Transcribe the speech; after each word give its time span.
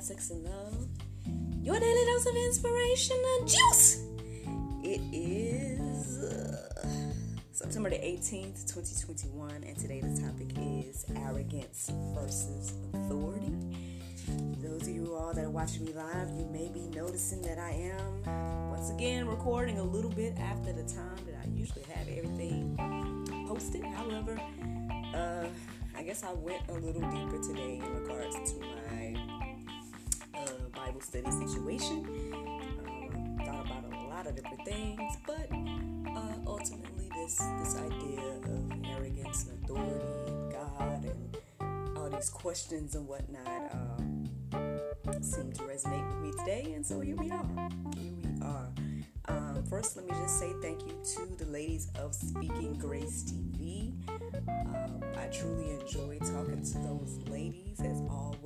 Sex, 0.00 0.30
and 0.30 0.44
Love. 0.44 0.88
Your 1.62 1.78
daily 1.78 2.04
dose 2.06 2.26
of 2.26 2.36
inspiration 2.36 3.16
and 3.38 3.48
juice. 3.48 4.04
It 4.82 5.00
is 5.12 6.22
uh, 6.22 6.86
September 7.52 7.88
the 7.88 7.96
18th, 7.96 8.66
2021, 8.66 9.64
and 9.64 9.76
today 9.78 10.00
the 10.00 10.20
topic 10.20 10.48
is 10.58 11.06
arrogance 11.16 11.90
versus 12.14 12.74
authority. 12.92 13.52
Those 14.62 14.82
of 14.82 14.88
you 14.88 15.14
all 15.14 15.32
that 15.32 15.44
are 15.44 15.50
watching 15.50 15.84
me 15.84 15.92
live, 15.92 16.28
you 16.36 16.46
may 16.52 16.68
be 16.68 16.86
noticing 16.94 17.40
that 17.42 17.58
I 17.58 17.70
am 17.70 18.70
once 18.70 18.90
again 18.90 19.26
recording 19.26 19.78
a 19.78 19.84
little 19.84 20.10
bit 20.10 20.36
after 20.38 20.72
the 20.72 20.82
time 20.82 21.16
that 21.26 21.36
I 21.42 21.48
usually 21.50 21.84
have 21.94 22.08
everything 22.08 22.76
posted. 23.48 23.84
However, 23.84 24.38
uh, 25.14 25.46
I 25.96 26.02
guess 26.02 26.24
I 26.24 26.32
went 26.32 26.62
a 26.68 26.74
little 26.74 27.00
deeper 27.00 27.40
today 27.42 27.80
in 27.82 27.94
regards 28.02 28.52
to 28.52 28.60
my 28.60 28.83
study 31.04 31.30
situation. 31.46 32.06
Um, 32.34 33.38
thought 33.44 33.66
about 33.66 33.84
a 33.92 34.08
lot 34.08 34.26
of 34.26 34.36
different 34.36 34.64
things, 34.64 35.00
but 35.26 35.48
uh, 36.16 36.34
ultimately, 36.46 37.08
this 37.14 37.36
this 37.58 37.76
idea 37.76 38.20
of 38.20 38.72
arrogance 38.96 39.46
and 39.46 39.64
authority, 39.64 40.32
and 40.32 40.52
God, 40.52 41.04
and 41.04 41.96
all 41.96 42.08
these 42.08 42.30
questions 42.30 42.94
and 42.94 43.06
whatnot 43.06 43.72
um, 43.72 44.24
seem 45.20 45.52
to 45.52 45.62
resonate 45.62 46.06
with 46.08 46.22
me 46.22 46.30
today, 46.38 46.72
and 46.74 46.84
so 46.84 47.00
here 47.00 47.16
we 47.16 47.30
are. 47.30 47.44
Here 47.96 48.12
we 48.22 48.42
are. 48.42 48.68
Um, 49.26 49.64
first, 49.68 49.96
let 49.96 50.06
me 50.06 50.12
just 50.12 50.38
say 50.38 50.52
thank 50.60 50.82
you 50.82 50.94
to 51.16 51.44
the 51.44 51.50
ladies 51.50 51.88
of 51.98 52.14
Speaking 52.14 52.74
Grace 52.78 53.24
TV. 53.24 53.92
Um, 54.48 55.02
I 55.16 55.26
truly 55.26 55.70
enjoy 55.80 56.18
talking 56.18 56.62
to 56.62 56.78
those 56.78 57.18
ladies 57.28 57.80
as 57.80 58.00
always. 58.10 58.43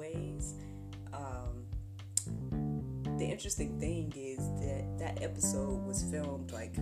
Interesting 3.39 3.79
thing 3.79 4.13
is 4.17 4.39
that 4.59 4.99
that 4.99 5.23
episode 5.23 5.87
was 5.87 6.03
filmed 6.11 6.51
like 6.51 6.77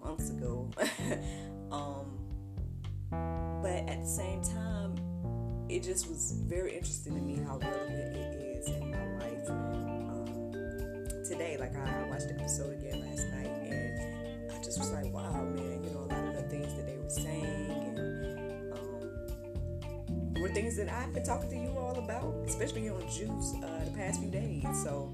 months 0.00 0.30
ago. 0.30 0.70
um, 1.72 2.16
but 3.60 3.82
at 3.90 4.00
the 4.00 4.06
same 4.06 4.40
time, 4.40 4.94
it 5.68 5.82
just 5.82 6.08
was 6.08 6.30
very 6.46 6.74
interesting 6.74 7.16
to 7.16 7.20
me 7.20 7.42
how 7.44 7.58
relevant 7.58 8.16
it 8.16 8.56
is 8.56 8.68
in 8.68 8.88
my 8.88 9.16
life 9.18 9.50
um, 9.50 10.52
today. 11.26 11.56
Like 11.58 11.74
I, 11.74 12.08
watched 12.08 12.28
the 12.28 12.34
episode 12.34 12.78
again 12.78 13.00
last 13.00 13.26
night, 13.32 13.50
and 13.68 14.52
I 14.52 14.62
just 14.62 14.78
was 14.78 14.92
like, 14.92 15.12
"Wow, 15.12 15.42
man! 15.42 15.82
You 15.82 15.90
know, 15.90 16.06
a 16.08 16.14
lot 16.14 16.24
of 16.24 16.36
the 16.36 16.42
things 16.50 16.72
that 16.74 16.86
they 16.86 16.96
were 16.96 17.10
saying, 17.10 17.96
and 17.96 18.72
um, 18.74 20.34
were 20.40 20.50
things 20.50 20.76
that 20.76 20.88
I've 20.88 21.12
been 21.12 21.24
talking 21.24 21.50
to 21.50 21.56
you 21.56 21.76
all 21.76 21.98
about, 21.98 22.32
especially 22.46 22.88
on 22.90 23.00
Juice 23.10 23.54
uh, 23.56 23.84
the 23.84 23.90
past 23.96 24.20
few 24.20 24.30
days." 24.30 24.62
So 24.84 25.12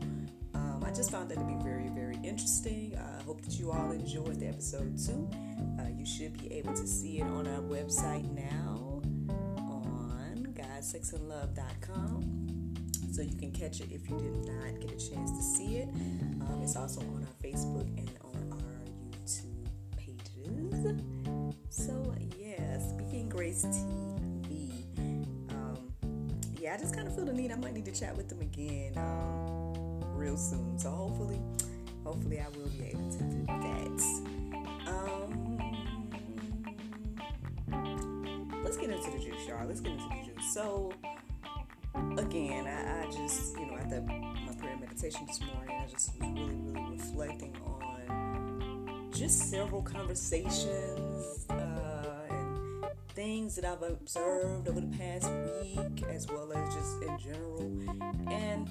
I 0.90 0.92
just 0.92 1.10
found 1.12 1.30
that 1.30 1.38
to 1.38 1.44
be 1.44 1.54
very, 1.62 1.88
very 1.88 2.18
interesting. 2.24 2.98
I 2.98 3.22
hope 3.22 3.42
that 3.42 3.60
you 3.60 3.70
all 3.70 3.92
enjoyed 3.92 4.40
the 4.40 4.48
episode 4.48 4.98
too. 4.98 5.30
Uh, 5.78 5.84
you 5.96 6.04
should 6.04 6.36
be 6.42 6.52
able 6.52 6.74
to 6.74 6.84
see 6.84 7.20
it 7.20 7.22
on 7.22 7.46
our 7.46 7.60
website 7.60 8.28
now 8.34 9.00
on 9.56 10.52
godsexandlove.com. 10.52 12.74
So 13.12 13.22
you 13.22 13.36
can 13.36 13.52
catch 13.52 13.80
it 13.80 13.92
if 13.92 14.10
you 14.10 14.18
did 14.18 14.34
not 14.34 14.80
get 14.80 14.90
a 14.90 14.96
chance 15.10 15.30
to 15.30 15.40
see 15.40 15.76
it. 15.76 15.88
Um, 16.40 16.58
it's 16.60 16.74
also 16.74 17.02
on 17.02 17.24
our 17.24 17.34
Facebook 17.40 17.86
and 17.96 18.10
on 18.24 18.50
our 18.50 18.82
YouTube 19.14 19.68
pages. 19.96 20.74
So 21.68 22.16
yeah, 22.36 22.80
speaking 22.80 23.28
Grace 23.28 23.64
TV. 23.64 24.72
Um, 25.50 25.92
yeah, 26.58 26.74
I 26.74 26.78
just 26.78 26.96
kind 26.96 27.06
of 27.06 27.14
feel 27.14 27.26
the 27.26 27.32
need. 27.32 27.52
I 27.52 27.54
might 27.54 27.74
need 27.74 27.84
to 27.84 27.92
chat 27.92 28.16
with 28.16 28.28
them 28.28 28.40
again 28.40 28.94
um, 28.96 29.59
real 30.20 30.36
soon. 30.36 30.78
So 30.78 30.90
hopefully, 30.90 31.40
hopefully 32.04 32.40
I 32.40 32.48
will 32.56 32.68
be 32.68 32.84
able 32.84 33.10
to 33.10 33.18
do 33.24 33.46
that. 33.46 34.02
Um, 34.86 35.58
let's 38.62 38.76
get 38.76 38.90
into 38.90 39.10
the 39.10 39.18
juice, 39.18 39.46
y'all. 39.48 39.66
Let's 39.66 39.80
get 39.80 39.92
into 39.92 40.04
the 40.04 40.32
juice. 40.34 40.52
So 40.52 40.92
again, 42.18 42.66
I, 42.66 43.02
I 43.02 43.10
just, 43.10 43.58
you 43.58 43.66
know, 43.66 43.78
after 43.78 44.02
my 44.02 44.54
prayer 44.58 44.76
meditation 44.78 45.24
this 45.26 45.40
morning, 45.40 45.74
I 45.82 45.86
just 45.90 46.12
was 46.20 46.30
really, 46.30 46.60
really 46.66 46.90
reflecting 46.92 47.56
on 47.64 49.08
just 49.10 49.50
several 49.50 49.82
conversations 49.82 51.46
uh, 51.48 52.26
and 52.28 52.84
things 53.14 53.56
that 53.56 53.64
I've 53.64 53.82
observed 53.82 54.68
over 54.68 54.80
the 54.82 54.96
past 54.98 55.30
week, 55.62 56.04
as 56.10 56.28
well 56.28 56.52
as 56.52 56.74
just 56.74 57.02
in 57.02 57.18
general. 57.18 57.60
And, 58.30 58.68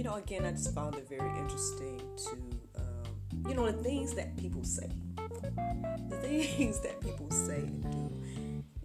you 0.00 0.04
know, 0.04 0.14
again, 0.14 0.46
I 0.46 0.52
just 0.52 0.74
found 0.74 0.94
it 0.94 1.06
very 1.10 1.28
interesting 1.38 2.00
to, 2.16 2.30
um, 2.80 3.46
you 3.46 3.54
know, 3.54 3.70
the 3.70 3.82
things 3.82 4.14
that 4.14 4.34
people 4.38 4.64
say. 4.64 4.88
The 6.08 6.16
things 6.22 6.80
that 6.80 7.02
people 7.02 7.30
say 7.30 7.58
and 7.58 7.82
do, 7.82 8.10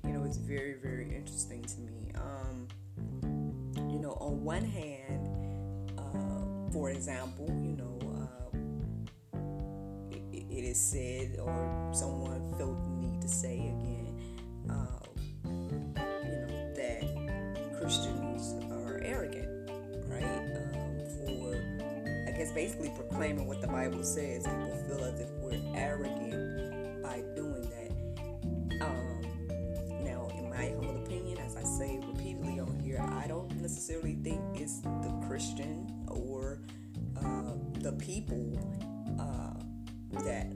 you 0.06 0.14
know, 0.14 0.26
it's 0.26 0.36
very, 0.36 0.74
very 0.74 1.16
interesting 1.16 1.64
to 1.64 1.80
me. 1.80 2.12
Um, 2.16 2.68
you 3.90 4.00
know, 4.00 4.18
on 4.20 4.44
one 4.44 4.66
hand, 4.66 5.94
uh, 5.98 6.72
for 6.74 6.90
example, 6.90 7.48
you 7.64 7.78
know, 7.78 7.98
uh, 9.34 9.38
it, 10.12 10.44
it 10.52 10.66
is 10.66 10.78
said, 10.78 11.40
or 11.40 11.92
someone 11.94 12.54
felt 12.58 12.84
the 12.84 12.90
need 12.90 13.22
to 13.22 13.30
say 13.30 13.54
again, 13.54 13.95
basically 22.56 22.90
proclaiming 22.96 23.46
what 23.46 23.60
the 23.60 23.68
Bible 23.68 24.02
says. 24.02 24.48
People 24.48 24.84
feel 24.88 25.04
as 25.04 25.20
if 25.20 25.30
we're 25.42 25.60
arrogant 25.76 27.04
by 27.04 27.22
doing 27.36 27.70
that. 27.70 28.82
Um, 28.82 30.04
now, 30.04 30.30
in 30.38 30.50
my 30.50 30.70
humble 30.70 31.04
opinion, 31.04 31.38
as 31.40 31.58
I 31.58 31.64
say 31.64 32.00
repeatedly 32.08 32.62
on 32.62 32.80
here, 32.80 33.02
I 33.02 33.28
don't 33.28 33.54
necessarily 33.62 34.16
think 34.16 34.42
it's 34.56 34.80
the 34.80 35.24
Christian 35.28 36.06
or 36.08 36.62
uh, 37.18 37.52
the 37.82 37.92
people 37.92 38.58
uh, 39.20 39.60
that 40.24 40.48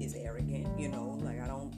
is 0.00 0.14
arrogant. 0.14 0.66
You 0.76 0.88
know, 0.88 1.20
like 1.22 1.40
I 1.40 1.46
don't 1.46 1.72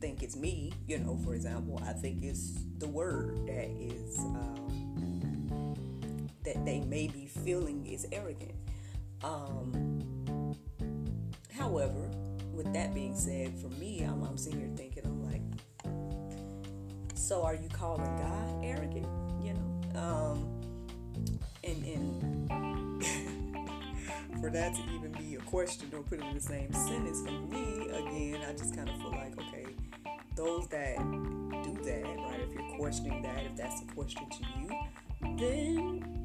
think 0.00 0.22
it's 0.22 0.34
me. 0.34 0.72
You 0.86 0.98
know, 0.98 1.18
for 1.22 1.34
example, 1.34 1.78
I 1.86 1.92
think 1.92 2.24
it's 2.24 2.58
the 2.78 2.88
word 2.88 3.46
that 3.48 3.68
is 3.68 4.16
that 4.16 4.67
they 6.68 6.80
may 6.80 7.06
be 7.06 7.24
feeling 7.24 7.86
is 7.86 8.06
arrogant. 8.12 8.52
Um, 9.24 10.54
however, 11.50 12.10
with 12.52 12.70
that 12.74 12.94
being 12.94 13.16
said, 13.16 13.58
for 13.58 13.68
me, 13.80 14.02
I'm, 14.02 14.22
I'm 14.22 14.36
sitting 14.36 14.60
here 14.60 14.68
thinking, 14.76 15.02
I'm 15.06 15.24
like, 15.24 15.40
so 17.14 17.42
are 17.42 17.54
you 17.54 17.70
calling 17.72 18.04
God 18.18 18.62
arrogant? 18.62 19.06
You 19.42 19.54
know, 19.54 19.98
um, 19.98 20.60
and 21.64 21.84
and 21.84 23.02
for 24.42 24.50
that 24.50 24.74
to 24.74 24.82
even 24.94 25.12
be 25.12 25.36
a 25.36 25.40
question 25.40 25.88
or 25.94 26.02
put 26.02 26.18
it 26.18 26.26
in 26.26 26.34
the 26.34 26.40
same 26.40 26.70
sentence 26.74 27.22
for 27.22 27.32
me, 27.32 27.88
again, 27.88 28.42
I 28.46 28.52
just 28.52 28.76
kind 28.76 28.90
of 28.90 28.96
feel 28.96 29.12
like, 29.12 29.38
okay, 29.38 29.68
those 30.36 30.68
that 30.68 30.98
do 30.98 31.78
that, 31.82 32.04
right? 32.04 32.40
If 32.46 32.52
you're 32.52 32.76
questioning 32.76 33.22
that, 33.22 33.46
if 33.46 33.56
that's 33.56 33.80
a 33.80 33.86
question 33.94 34.28
to 34.28 34.44
you, 34.60 34.68
then 35.38 36.17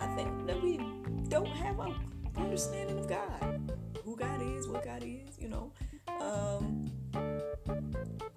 I 0.00 0.06
think 0.14 0.46
that 0.46 0.62
we 0.62 0.80
don't 1.28 1.46
have 1.46 1.78
a 1.78 1.94
understanding 2.36 2.98
of 2.98 3.08
God, 3.08 3.72
who 4.04 4.16
God 4.16 4.40
is, 4.42 4.68
what 4.68 4.84
God 4.84 5.02
is, 5.04 5.38
you 5.38 5.48
know. 5.48 5.72
Um, 6.20 6.90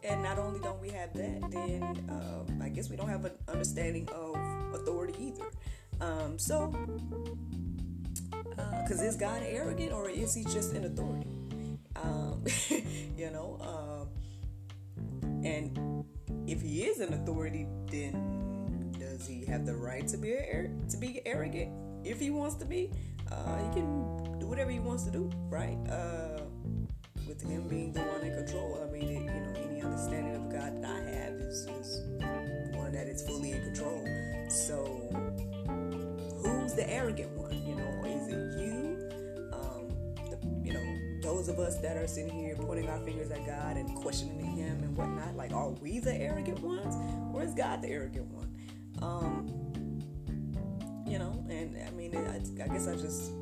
and 0.03 0.23
not 0.23 0.39
only 0.39 0.59
don't 0.59 0.81
we 0.81 0.89
have 0.89 1.13
that, 1.13 1.51
then 1.51 1.83
um, 2.09 2.61
I 2.61 2.69
guess 2.69 2.89
we 2.89 2.95
don't 2.95 3.09
have 3.09 3.25
an 3.25 3.33
understanding 3.47 4.07
of 4.09 4.35
authority 4.73 5.13
either. 5.19 5.45
Um, 6.01 6.39
so, 6.39 6.73
because 8.83 9.01
is 9.01 9.15
God 9.15 9.43
arrogant 9.45 9.91
or 9.91 10.09
is 10.09 10.33
he 10.33 10.43
just 10.43 10.73
an 10.73 10.85
authority? 10.85 11.27
Um, 11.95 12.43
you 13.17 13.29
know, 13.29 13.57
um, 13.61 15.45
and 15.45 16.05
if 16.47 16.61
he 16.61 16.83
is 16.83 16.99
an 16.99 17.13
authority, 17.13 17.67
then 17.91 18.50
does 19.21 19.29
he 19.29 19.45
have 19.45 19.67
the 19.67 19.75
right 19.75 20.07
to 20.07 20.17
be 20.17 20.35
to 20.89 20.97
be 20.97 21.21
arrogant? 21.27 21.71
If 22.03 22.19
he 22.19 22.31
wants 22.31 22.55
to 22.55 22.65
be, 22.65 22.91
uh, 23.31 23.57
he 23.57 23.73
can 23.75 24.39
do 24.39 24.47
whatever 24.47 24.71
he 24.71 24.79
wants 24.79 25.03
to 25.03 25.11
do, 25.11 25.29
right? 25.47 25.77
Uh, 25.87 26.41
with 27.27 27.39
him 27.39 27.67
being 27.67 27.93
the 27.93 28.01
one 28.01 28.21
in 28.21 28.33
control, 28.33 28.83
I 28.83 28.91
mean, 28.91 29.03
it, 29.03 29.21
you 29.21 29.41
know, 29.41 29.53
any 29.69 29.81
understanding 29.83 30.35
of 30.35 30.51
God 30.51 30.81
that 30.81 30.89
I 30.89 31.03
have 31.11 31.33
is, 31.35 31.67
is 31.67 32.01
one 32.75 32.91
that 32.93 33.07
is 33.07 33.21
fully 33.21 33.51
in 33.51 33.63
control. 33.63 34.03
So, 34.49 34.85
who's 36.41 36.73
the 36.73 36.89
arrogant 36.89 37.31
one? 37.37 37.53
You 37.63 37.75
know, 37.75 38.03
is 38.03 38.27
it 38.27 38.59
you? 38.59 39.09
Um, 39.53 39.87
the, 40.31 40.39
you 40.63 40.73
know, 40.73 41.21
those 41.21 41.47
of 41.47 41.59
us 41.59 41.77
that 41.77 41.95
are 41.95 42.07
sitting 42.07 42.33
here 42.33 42.55
pointing 42.55 42.89
our 42.89 42.99
fingers 43.01 43.29
at 43.29 43.45
God 43.45 43.77
and 43.77 43.93
questioning 43.97 44.55
Him 44.55 44.81
and 44.81 44.97
whatnot, 44.97 45.35
like, 45.35 45.53
are 45.53 45.69
we 45.69 45.99
the 45.99 46.15
arrogant 46.15 46.59
ones, 46.61 46.95
or 47.35 47.43
is 47.43 47.53
God 47.53 47.83
the 47.83 47.89
arrogant 47.89 48.25
one? 48.25 48.50
Um, 49.01 49.47
you 51.07 51.19
know, 51.19 51.43
and 51.49 51.77
I 51.85 51.91
mean, 51.91 52.15
I, 52.15 52.63
I 52.63 52.67
guess 52.67 52.87
I 52.87 52.95
just 52.95 53.33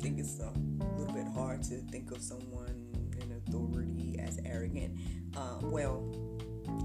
think 0.00 0.18
it's 0.18 0.40
a 0.40 0.52
little 0.98 1.14
bit 1.14 1.26
hard 1.34 1.62
to 1.64 1.76
think 1.90 2.10
of 2.10 2.20
someone 2.20 2.86
in 3.20 3.32
authority 3.32 4.18
as 4.18 4.40
arrogant. 4.44 4.98
Um, 5.36 5.70
well, 5.70 6.02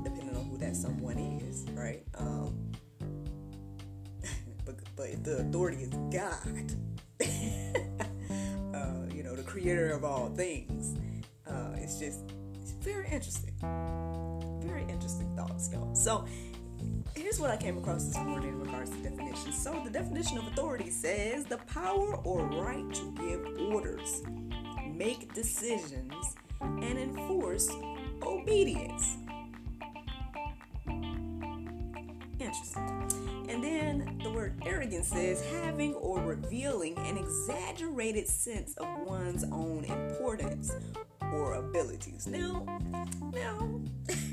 depending 0.04 0.36
on 0.36 0.46
who 0.46 0.58
that 0.58 0.76
someone 0.76 1.18
is, 1.18 1.66
right? 1.72 2.04
Um, 2.18 2.72
but, 4.66 4.76
but 4.96 5.24
the 5.24 5.38
authority 5.40 5.84
is 5.84 5.90
God, 6.12 6.72
uh, 8.76 9.14
you 9.16 9.24
know, 9.24 9.36
the 9.36 9.44
creator 9.46 9.92
of 9.92 10.04
all 10.04 10.30
things, 10.30 10.98
uh, 11.48 11.76
it's 11.76 11.98
just 12.00 12.20
it's 12.62 12.72
very 12.72 13.08
interesting. 13.10 13.54
Very 14.62 14.84
interesting 14.84 15.36
thoughts, 15.36 15.70
y'all. 15.72 15.96
So, 15.96 16.26
here's 17.20 17.40
what 17.40 17.50
I 17.50 17.58
came 17.58 17.78
across 17.78 18.06
this 18.06 18.18
morning 18.18 18.50
in 18.50 18.62
regards 18.62 18.92
to 18.92 18.98
definitions. 18.98 19.62
So, 19.62 19.82
the 19.84 19.90
definition 19.90 20.38
of 20.38 20.48
authority 20.48 20.90
says 20.90 21.44
the 21.44 21.58
power 21.58 22.16
or 22.24 22.46
right 22.46 22.94
to 22.94 23.12
give 23.18 23.74
orders, 23.74 24.24
make 24.88 25.34
decisions, 25.34 26.36
and 26.62 26.98
enforce 26.98 27.70
obedience. 28.24 29.18
Interesting. 32.40 33.46
And 33.50 33.64
then 33.64 34.20
the 34.24 34.32
word 34.32 34.62
arrogance 34.66 35.10
says 35.10 35.44
having 35.52 35.94
or 35.96 36.22
revealing 36.22 36.98
an 37.00 37.18
exaggerated 37.18 38.28
sense 38.28 38.76
of 38.78 38.88
one's 39.06 39.44
own 39.44 39.84
importance 39.84 40.72
or 41.34 41.56
abilities. 41.56 42.28
Now, 42.28 42.66
now, 43.34 43.82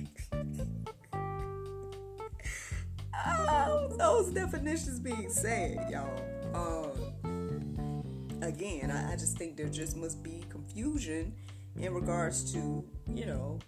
those 3.96 4.31
definitions 4.31 5.00
being 5.00 5.31
said, 5.31 5.78
y'all. 5.90 6.22
Um, 6.54 8.43
again, 8.43 8.90
I, 8.90 9.12
I 9.12 9.16
just 9.16 9.37
think 9.37 9.56
there 9.56 9.69
just 9.69 9.96
must 9.96 10.22
be 10.22 10.44
confusion 10.48 11.34
in 11.78 11.93
regards 11.93 12.52
to, 12.52 12.84
you 13.14 13.26
know, 13.26 13.58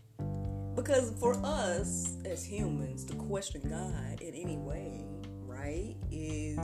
because 0.75 1.13
for 1.19 1.35
us 1.45 2.17
as 2.25 2.45
humans 2.45 3.05
to 3.05 3.15
question 3.15 3.63
God 3.69 4.21
in 4.21 4.35
any 4.35 4.57
way, 4.57 5.05
right, 5.47 5.97
is 6.11 6.59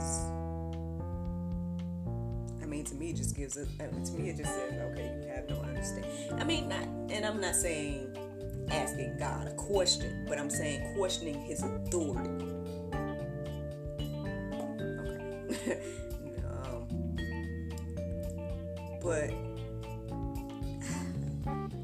I 2.61 2.67
mean, 2.67 2.83
to 2.85 2.95
me, 2.95 3.11
it 3.11 3.17
just 3.17 3.35
gives 3.35 3.57
it. 3.57 3.67
I 3.79 3.87
mean, 3.87 4.03
to 4.03 4.11
me, 4.13 4.29
it 4.29 4.37
just 4.37 4.51
says, 4.51 4.73
okay, 4.73 5.19
you 5.21 5.27
have 5.29 5.47
no 5.49 5.57
understanding. 5.61 6.11
I 6.39 6.43
mean, 6.43 6.67
not, 6.67 6.81
and 7.11 7.25
I'm 7.25 7.39
not 7.39 7.55
saying 7.55 8.15
asking 8.71 9.17
God 9.19 9.47
a 9.47 9.53
question, 9.53 10.25
but 10.27 10.39
I'm 10.39 10.49
saying 10.49 10.95
questioning 10.95 11.39
His 11.41 11.61
authority. 11.61 12.45
Um, 16.47 17.17
but 19.01 19.29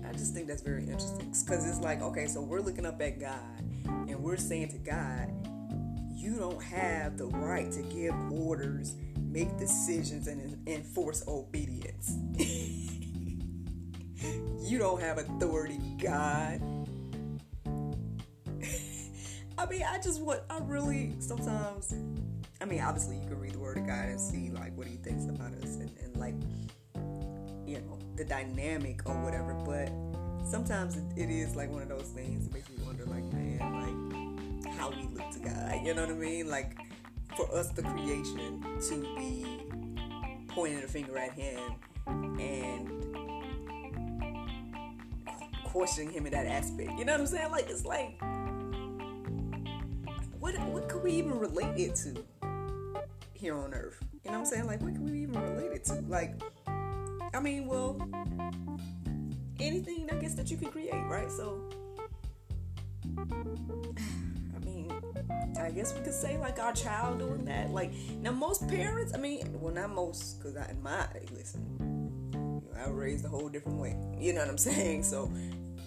I 0.08 0.14
just 0.14 0.34
think 0.34 0.48
that's 0.48 0.62
very 0.62 0.84
interesting 0.84 1.30
because 1.30 1.68
it's 1.68 1.80
like, 1.80 2.02
okay, 2.02 2.28
so 2.28 2.42
we're 2.42 2.62
looking 2.62 2.86
up 2.86 3.02
at 3.02 3.20
God 3.20 3.40
and 3.86 4.22
we're 4.22 4.38
saying 4.38 4.70
to 4.70 4.78
God, 4.78 5.30
you 6.16 6.36
don't 6.36 6.62
have 6.62 7.18
the 7.18 7.26
right 7.26 7.70
to 7.72 7.82
give 7.84 8.14
orders, 8.32 8.96
make 9.18 9.58
decisions, 9.58 10.28
and 10.28 10.58
enforce 10.68 11.24
obedience. 11.28 12.16
you 14.60 14.78
don't 14.78 15.02
have 15.02 15.18
authority, 15.18 15.80
God. 16.02 16.62
I 19.58 19.66
mean, 19.66 19.84
I 19.84 20.00
just 20.00 20.22
want, 20.22 20.42
I 20.50 20.60
really 20.60 21.16
sometimes. 21.20 21.94
I 22.62 22.66
mean, 22.66 22.80
obviously, 22.80 23.18
you 23.18 23.28
can 23.28 23.40
read 23.40 23.54
the 23.54 23.60
Word 23.60 23.78
of 23.78 23.88
God 23.88 24.06
and 24.06 24.20
see 24.20 24.52
like 24.52 24.78
what 24.78 24.86
He 24.86 24.98
thinks 24.98 25.26
about 25.26 25.52
us 25.64 25.78
and, 25.78 25.92
and 26.04 26.16
like 26.18 26.36
you 27.66 27.80
know 27.80 27.98
the 28.16 28.24
dynamic 28.24 29.02
or 29.10 29.16
whatever. 29.24 29.56
But 29.56 29.90
sometimes 30.48 30.96
it, 30.96 31.04
it 31.18 31.32
is 31.32 31.56
like 31.56 31.72
one 31.72 31.82
of 31.82 31.90
those 31.90 32.10
things 32.14 32.48
that 32.48 32.54
makes 32.54 32.70
me 32.70 32.78
wonder, 32.86 33.06
like, 33.06 33.24
man, 33.34 34.64
like 34.64 34.76
how 34.76 34.92
we 34.92 35.08
look 35.08 35.32
to 35.32 35.40
God. 35.40 35.84
You 35.84 35.96
know 35.96 36.02
what 36.02 36.12
I 36.12 36.14
mean? 36.14 36.50
Like 36.50 36.78
for 37.36 37.52
us, 37.56 37.72
the 37.72 37.82
creation, 37.82 38.62
to 38.90 39.16
be 39.16 39.44
pointing 40.48 40.84
a 40.84 40.88
finger 40.88 41.18
at 41.18 41.34
Him 41.34 41.60
and 42.40 42.88
questioning 45.64 46.12
Him 46.14 46.28
in 46.28 46.32
that 46.34 46.46
aspect. 46.46 46.92
You 47.00 47.06
know 47.06 47.14
what 47.14 47.22
I'm 47.22 47.28
saying? 47.28 47.50
Like 47.50 47.70
it's 47.70 47.86
like. 47.86 48.22
What, 50.40 50.60
what 50.70 50.90
could 50.90 51.04
we 51.04 51.12
even 51.12 51.38
relate 51.38 51.80
it 51.80 51.96
to 51.98 52.26
here 53.42 53.58
on 53.58 53.74
earth? 53.74 53.98
You 54.24 54.30
know 54.30 54.38
what 54.38 54.46
I'm 54.46 54.46
saying? 54.46 54.68
Like, 54.68 54.82
what 54.82 54.94
can 54.94 55.04
we 55.04 55.24
even 55.24 55.42
relate 55.42 55.72
it 55.72 55.84
to? 55.86 55.96
Like, 56.08 56.40
I 57.34 57.40
mean, 57.42 57.66
well, 57.66 58.00
anything 59.60 60.08
I 60.12 60.16
guess 60.16 60.36
that 60.36 60.52
you 60.52 60.58
can 60.58 60.70
create, 60.70 60.94
right? 61.08 61.32
So, 61.32 61.60
I 63.18 64.64
mean, 64.64 64.94
I 65.60 65.72
guess 65.72 65.96
we 65.96 66.02
could 66.02 66.14
say 66.14 66.38
like 66.38 66.60
our 66.60 66.72
child 66.74 67.18
doing 67.20 67.46
that. 67.46 67.72
Like 67.72 67.92
now, 68.22 68.32
most 68.32 68.68
parents, 68.68 69.14
I 69.16 69.18
mean, 69.18 69.60
well, 69.60 69.74
not 69.74 69.90
most, 69.90 70.38
because 70.38 70.56
I 70.56 70.70
in 70.70 70.82
my 70.84 71.08
listen, 71.32 72.62
I 72.80 72.90
raised 72.90 73.26
a 73.26 73.30
whole 73.30 73.50
different 73.50 73.80
way. 73.80 73.98
You 74.20 74.34
know 74.34 74.42
what 74.42 74.50
I'm 74.50 74.58
saying? 74.70 75.02
So 75.02 75.32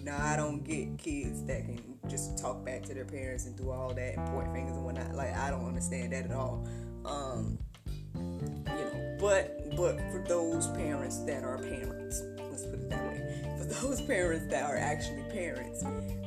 now 0.02 0.18
I 0.20 0.36
don't 0.36 0.64
get 0.64 0.98
kids 0.98 1.44
that 1.44 1.64
can 1.64 1.80
just 2.08 2.36
talk 2.36 2.64
back 2.64 2.82
to 2.82 2.94
their 2.94 3.04
parents 3.04 3.46
and 3.46 3.56
do 3.56 3.70
all 3.70 3.94
that 3.94 4.16
and 4.16 4.26
point 4.28 4.52
fingers 4.52 4.76
and 4.76 4.84
whatnot. 4.84 5.14
Like 5.14 5.36
I 5.36 5.50
don't 5.50 5.66
understand 5.66 6.12
that 6.12 6.24
at 6.24 6.32
all. 6.32 6.66
Um, 7.04 7.58
you 8.14 8.20
know, 8.64 9.16
but 9.20 9.76
but 9.76 9.96
for 10.12 10.24
those 10.26 10.68
parents 10.68 11.18
that 11.24 11.44
are 11.44 11.58
parents, 11.58 12.22
let's 12.50 12.64
put 12.64 12.80
it 12.80 12.90
that 12.90 13.04
way. 13.06 13.56
For 13.58 13.64
those 13.64 14.00
parents 14.06 14.46
that 14.50 14.64
are 14.64 14.76
actually 14.76 15.22
parents, 15.30 15.84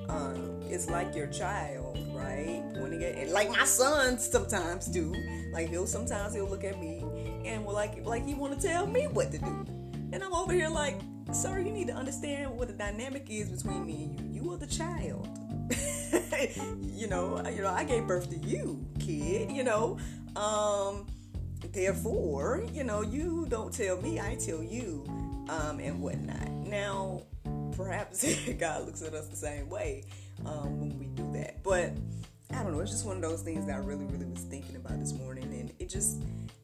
um, 0.09 0.59
it's 0.63 0.89
like 0.89 1.15
your 1.15 1.27
child, 1.27 1.97
right? 2.13 2.63
Pointing 2.75 3.03
at, 3.03 3.15
and 3.15 3.31
like 3.31 3.49
my 3.49 3.65
sons 3.65 4.29
sometimes 4.29 4.87
do. 4.87 5.13
Like 5.51 5.69
he'll 5.69 5.87
sometimes 5.87 6.33
he'll 6.33 6.49
look 6.49 6.63
at 6.63 6.79
me 6.79 7.03
and 7.45 7.65
will 7.65 7.73
like 7.73 8.05
like 8.05 8.25
he 8.25 8.33
want 8.33 8.59
to 8.59 8.67
tell 8.67 8.85
me 8.87 9.07
what 9.07 9.31
to 9.31 9.37
do, 9.37 9.65
and 10.11 10.23
I'm 10.23 10.33
over 10.33 10.53
here 10.53 10.69
like, 10.69 10.99
sir, 11.31 11.59
you 11.59 11.71
need 11.71 11.87
to 11.87 11.93
understand 11.93 12.51
what 12.51 12.67
the 12.67 12.73
dynamic 12.73 13.27
is 13.29 13.49
between 13.49 13.85
me 13.85 14.03
and 14.03 14.35
you. 14.35 14.41
You 14.43 14.51
are 14.53 14.57
the 14.57 14.67
child. 14.67 15.27
you 16.81 17.07
know, 17.07 17.41
you 17.49 17.61
know, 17.61 17.71
I 17.71 17.83
gave 17.83 18.07
birth 18.07 18.29
to 18.29 18.37
you, 18.37 18.85
kid. 18.99 19.51
You 19.51 19.63
know, 19.63 19.97
um, 20.35 21.07
therefore, 21.73 22.63
you 22.73 22.83
know, 22.83 23.01
you 23.01 23.45
don't 23.49 23.73
tell 23.73 24.01
me, 24.01 24.19
I 24.19 24.35
tell 24.35 24.63
you, 24.63 25.05
um, 25.49 25.79
and 25.79 26.01
whatnot. 26.01 26.49
Now, 26.49 27.23
perhaps 27.75 28.25
God 28.59 28.85
looks 28.85 29.01
at 29.01 29.13
us 29.13 29.27
the 29.27 29.35
same 29.35 29.69
way 29.69 30.03
um, 30.45 30.79
when 30.79 30.99
we 30.99 31.07
do 31.07 31.29
that, 31.33 31.63
but 31.63 31.91
I 32.51 32.63
don't 32.63 32.73
know. 32.73 32.79
It's 32.79 32.91
just 32.91 33.05
one 33.05 33.17
of 33.17 33.21
those 33.21 33.41
things 33.41 33.65
that 33.65 33.75
I 33.75 33.79
really, 33.79 34.05
really 34.05 34.25
was 34.25 34.41
thinking 34.41 34.75
about 34.75 34.99
this 34.99 35.13
morning, 35.13 35.45
and 35.45 35.73
it 35.79 35.89
just 35.89 36.21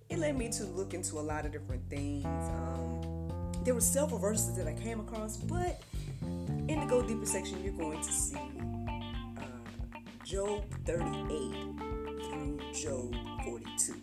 it 0.10 0.20
led 0.20 0.38
me 0.38 0.50
to 0.50 0.66
look 0.66 0.94
into 0.94 1.20
a 1.20 1.22
lot 1.22 1.46
of 1.46 1.52
different 1.52 1.90
things. 1.90 2.26
Um, 2.26 3.02
there 3.64 3.74
were 3.74 3.82
several 3.82 4.20
verses 4.20 4.56
that 4.58 4.68
I 4.68 4.74
came 4.74 5.00
across, 5.00 5.38
but 5.38 5.82
in 6.22 6.80
the 6.80 6.86
go 6.86 7.02
deeper 7.02 7.26
section, 7.26 7.64
you're 7.64 7.74
going 7.74 8.02
to 8.02 8.12
see 8.12 8.38
Job 10.24 10.64
38 10.86 11.52
through 12.30 12.60
Job 12.74 13.14
42. 13.44 13.94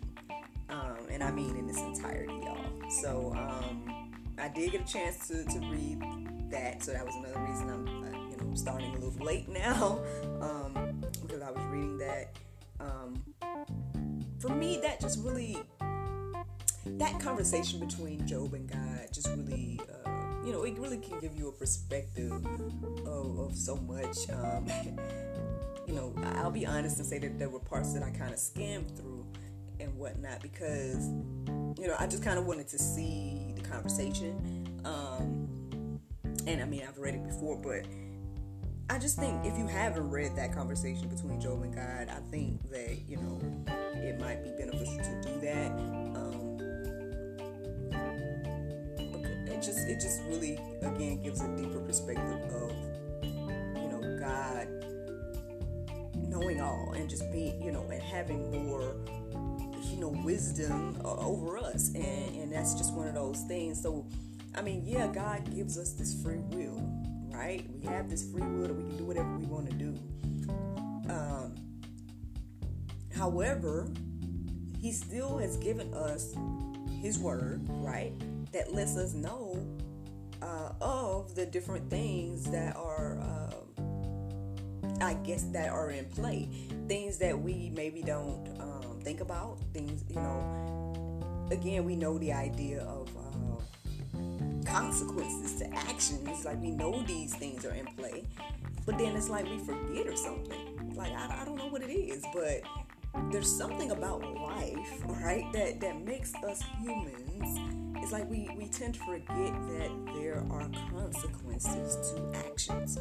Um, 0.69 0.97
and 1.09 1.23
I 1.23 1.31
mean 1.31 1.57
in 1.57 1.67
its 1.67 1.79
entirety, 1.79 2.33
y'all. 2.43 2.89
So 3.01 3.33
um, 3.35 4.11
I 4.37 4.47
did 4.47 4.71
get 4.71 4.81
a 4.81 4.91
chance 4.91 5.27
to, 5.29 5.43
to 5.43 5.59
read 5.71 5.99
that, 6.51 6.83
so 6.83 6.93
that 6.93 7.05
was 7.05 7.15
another 7.15 7.39
reason 7.39 7.69
I'm 7.69 8.03
uh, 8.03 8.29
you 8.29 8.37
know 8.37 8.55
starting 8.55 8.91
a 8.91 8.99
little 8.99 9.25
late 9.25 9.49
now 9.49 9.99
um, 10.41 11.01
because 11.21 11.41
I 11.41 11.49
was 11.49 11.63
reading 11.65 11.97
that. 11.97 12.35
Um, 12.79 13.23
for 14.39 14.49
me, 14.49 14.79
that 14.83 15.01
just 15.01 15.19
really 15.23 15.57
that 16.85 17.19
conversation 17.19 17.79
between 17.79 18.27
Job 18.27 18.53
and 18.53 18.69
God 18.69 19.07
just 19.11 19.27
really. 19.29 19.70
You 20.51 20.57
know, 20.57 20.63
it 20.65 20.77
really 20.79 20.97
can 20.97 21.17
give 21.21 21.33
you 21.37 21.47
a 21.47 21.51
perspective 21.53 22.29
of, 23.05 23.39
of 23.39 23.55
so 23.55 23.77
much. 23.77 24.29
Um, 24.29 24.67
you 25.87 25.93
know, 25.93 26.13
I'll 26.35 26.51
be 26.51 26.65
honest 26.65 26.97
and 26.97 27.07
say 27.07 27.19
that 27.19 27.39
there 27.39 27.47
were 27.47 27.61
parts 27.61 27.93
that 27.93 28.03
I 28.03 28.09
kind 28.09 28.33
of 28.33 28.37
skimmed 28.37 28.97
through 28.97 29.25
and 29.79 29.97
whatnot 29.97 30.41
because, 30.41 31.07
you 31.79 31.87
know, 31.87 31.95
I 31.97 32.05
just 32.05 32.21
kind 32.21 32.37
of 32.37 32.47
wanted 32.47 32.67
to 32.67 32.77
see 32.77 33.53
the 33.55 33.61
conversation. 33.61 34.81
Um, 34.83 36.01
and 36.45 36.61
I 36.61 36.65
mean, 36.65 36.83
I've 36.85 36.97
read 36.97 37.15
it 37.15 37.23
before, 37.23 37.55
but 37.55 37.85
I 38.89 38.99
just 38.99 39.17
think 39.17 39.45
if 39.45 39.57
you 39.57 39.67
haven't 39.67 40.09
read 40.09 40.35
that 40.35 40.53
conversation 40.53 41.07
between 41.07 41.39
Job 41.39 41.61
and 41.61 41.73
God, 41.73 42.09
I 42.09 42.19
think 42.29 42.69
that, 42.71 43.07
you 43.07 43.15
know, 43.15 43.39
it 43.93 44.19
might 44.19 44.43
be 44.43 44.49
beneficial 44.49 44.97
to 44.97 45.21
do 45.23 45.39
that. 45.45 45.71
Um, 45.71 46.30
it 49.91 49.99
just 49.99 50.21
really 50.27 50.57
again 50.81 51.21
gives 51.21 51.41
a 51.41 51.47
deeper 51.57 51.79
perspective 51.79 52.41
of 52.53 52.71
you 53.23 53.87
know 53.89 54.17
God 54.19 54.67
knowing 56.29 56.61
all 56.61 56.93
and 56.95 57.09
just 57.09 57.31
being 57.31 57.61
you 57.61 57.71
know 57.71 57.83
and 57.91 58.01
having 58.01 58.51
more 58.65 58.95
you 59.91 59.97
know 59.97 60.09
wisdom 60.23 60.97
over 61.03 61.57
us, 61.57 61.93
and 61.93 62.35
and 62.35 62.51
that's 62.51 62.73
just 62.73 62.93
one 62.93 63.07
of 63.07 63.13
those 63.13 63.41
things. 63.41 63.81
So, 63.81 64.05
I 64.55 64.61
mean, 64.61 64.83
yeah, 64.85 65.07
God 65.07 65.53
gives 65.53 65.77
us 65.77 65.91
this 65.91 66.21
free 66.21 66.39
will, 66.49 66.81
right? 67.29 67.65
We 67.73 67.85
have 67.87 68.09
this 68.09 68.29
free 68.31 68.41
will 68.41 68.67
that 68.67 68.75
we 68.75 68.83
can 68.83 68.97
do 68.97 69.05
whatever 69.05 69.37
we 69.37 69.45
want 69.45 69.69
to 69.69 69.75
do. 69.75 69.97
Um, 71.09 71.55
however, 73.13 73.87
He 74.79 74.91
still 74.91 75.37
has 75.37 75.57
given 75.57 75.93
us 75.93 76.33
His 77.01 77.19
word, 77.19 77.61
right? 77.67 78.13
That 78.53 78.73
lets 78.73 78.95
us 78.95 79.13
know 79.13 79.55
uh, 80.41 80.71
of 80.81 81.35
the 81.35 81.45
different 81.45 81.89
things 81.89 82.49
that 82.51 82.75
are. 82.75 83.19
Uh, 83.19 83.47
I 85.01 85.15
guess 85.15 85.45
that 85.45 85.69
are 85.69 85.89
in 85.89 86.05
play, 86.05 86.47
things 86.87 87.17
that 87.17 87.39
we 87.39 87.71
maybe 87.75 88.03
don't 88.03 88.47
um, 88.59 88.99
think 89.01 89.19
about. 89.19 89.57
Things 89.73 90.03
you 90.09 90.15
know. 90.15 91.47
Again, 91.51 91.85
we 91.85 91.95
know 91.95 92.17
the 92.19 92.31
idea 92.31 92.83
of 92.83 93.09
uh, 93.17 94.21
consequences 94.63 95.59
to 95.59 95.73
actions. 95.73 96.45
Like 96.45 96.61
we 96.61 96.69
know 96.71 97.03
these 97.03 97.35
things 97.35 97.65
are 97.65 97.73
in 97.73 97.87
play, 97.97 98.25
but 98.85 98.97
then 98.97 99.15
it's 99.15 99.27
like 99.29 99.45
we 99.49 99.57
forget 99.59 100.07
or 100.07 100.15
something. 100.15 100.93
Like 100.95 101.13
I, 101.13 101.41
I 101.41 101.45
don't 101.45 101.57
know 101.57 101.67
what 101.67 101.81
it 101.81 101.91
is, 101.91 102.23
but 102.33 102.61
there's 103.31 103.51
something 103.51 103.91
about 103.91 104.21
life, 104.35 105.03
right, 105.05 105.45
that 105.53 105.81
that 105.81 106.05
makes 106.05 106.33
us 106.35 106.63
humans. 106.79 107.30
It's 107.97 108.11
like 108.11 108.29
we 108.29 108.49
we 108.57 108.67
tend 108.67 108.95
to 108.95 108.99
forget 109.01 109.27
that 109.27 109.91
there 110.15 110.43
are 110.49 110.69
consequences 110.91 112.11
to 112.11 112.47
actions, 112.47 112.97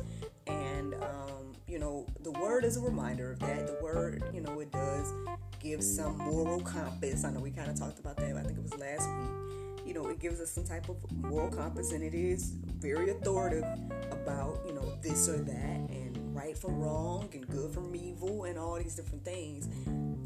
and 0.47 0.95
um, 0.95 1.53
you 1.67 1.79
know, 1.79 2.07
the 2.21 2.33
word 2.33 2.65
is 2.65 2.77
a 2.77 2.81
reminder 2.81 3.33
of 3.33 3.39
that. 3.41 3.67
The 3.67 3.79
word, 3.83 4.25
you 4.33 4.41
know, 4.41 4.61
it 4.61 4.71
does 4.71 5.13
give 5.59 5.83
some 5.83 6.19
moral 6.19 6.61
compass. 6.61 7.25
I 7.25 7.31
know 7.31 7.41
we 7.41 7.51
kind 7.51 7.71
of 7.71 7.79
talked 7.79 7.99
about 7.99 8.17
that, 8.17 8.37
I 8.37 8.43
think 8.43 8.59
it 8.59 8.63
was 8.63 8.77
last 8.79 9.09
week. 9.09 9.87
You 9.87 9.95
know, 9.95 10.09
it 10.09 10.19
gives 10.21 10.41
us 10.41 10.51
some 10.51 10.65
type 10.65 10.89
of 10.89 10.97
moral 11.13 11.49
compass, 11.49 11.93
and 11.93 12.03
it 12.03 12.15
is 12.15 12.53
very 12.79 13.11
authoritative 13.11 13.65
about, 14.11 14.61
you 14.67 14.73
know, 14.75 14.97
this 15.03 15.29
or 15.29 15.39
that, 15.39 15.55
and 15.91 16.35
right 16.35 16.57
from 16.57 16.79
wrong, 16.79 17.29
and 17.33 17.47
good 17.49 17.73
from 17.73 17.95
evil, 17.95 18.45
and 18.45 18.59
all 18.59 18.77
these 18.77 18.95
different 18.95 19.25
things. 19.25 19.69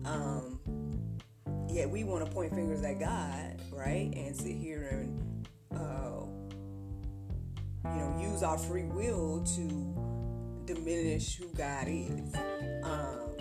Um, 0.04 0.60
yeah, 1.74 1.86
we 1.86 2.04
want 2.04 2.24
to 2.24 2.30
point 2.30 2.54
fingers 2.54 2.84
at 2.84 3.00
God, 3.00 3.60
right, 3.72 4.12
and 4.14 4.36
sit 4.36 4.54
here 4.54 4.90
and, 4.92 5.48
uh, 5.74 6.24
you 7.90 7.96
know, 7.96 8.16
use 8.20 8.44
our 8.44 8.56
free 8.56 8.84
will 8.84 9.42
to 9.56 10.72
diminish 10.72 11.36
who 11.36 11.48
God 11.54 11.88
is. 11.88 12.32
Um, 12.84 13.34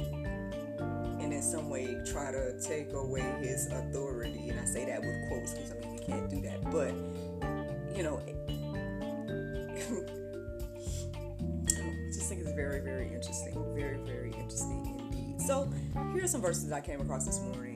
and 1.20 1.32
in 1.32 1.44
some 1.44 1.70
way 1.70 1.96
try 2.12 2.32
to 2.32 2.60
take 2.60 2.92
away 2.94 3.22
his 3.40 3.68
authority. 3.68 4.50
And 4.50 4.60
I 4.60 4.66
say 4.66 4.84
that 4.86 5.02
with 5.02 5.28
quotes 5.30 5.54
because 5.54 5.72
I 5.72 5.76
mean, 5.82 5.92
we 5.92 6.00
can't 6.04 6.28
do 6.28 6.42
that. 6.42 6.72
But, 6.72 6.92
you 7.96 8.02
know, 8.02 8.18
I 11.78 12.12
just 12.12 12.30
think 12.30 12.42
it's 12.42 12.54
very, 12.54 12.82
very 12.82 13.14
interesting. 13.14 13.64
Very, 13.76 13.98
very 13.98 14.32
interesting 14.32 14.98
indeed. 15.00 15.40
So, 15.40 15.72
here 16.14 16.24
are 16.24 16.28
some 16.28 16.42
verses 16.42 16.72
I 16.72 16.82
came 16.82 17.00
across 17.00 17.26
this 17.28 17.40
morning 17.40 17.73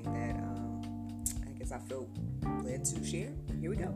I 1.78 1.80
feel 1.88 2.10
led 2.64 2.84
to 2.86 3.06
share. 3.06 3.30
Here 3.62 3.70
we 3.70 3.76
go. 3.76 3.94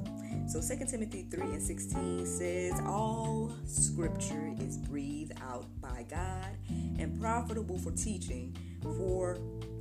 So 0.47 0.61
2 0.61 0.85
Timothy 0.85 1.25
3 1.31 1.41
and 1.41 1.61
16 1.61 2.25
says, 2.27 2.79
All 2.85 3.51
scripture 3.65 4.53
is 4.59 4.77
breathed 4.77 5.33
out 5.41 5.65
by 5.81 6.05
God 6.07 6.57
and 6.99 7.19
profitable 7.19 7.79
for 7.79 7.91
teaching, 7.91 8.55
for 8.83 9.39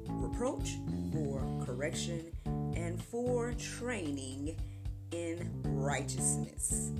reproach, 0.08 0.76
for 1.12 1.44
correction, 1.66 2.24
and 2.74 3.02
for 3.02 3.52
training 3.52 4.58
in 5.12 5.50
righteousness. 5.64 6.92